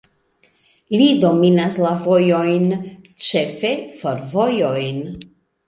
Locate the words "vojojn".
2.07-2.67